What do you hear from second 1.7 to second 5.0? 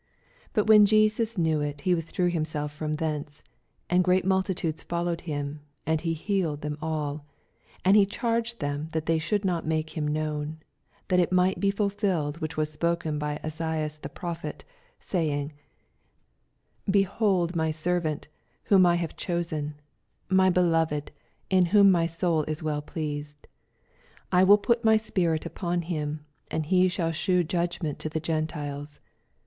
he withdrew himself from thence: and great multitudes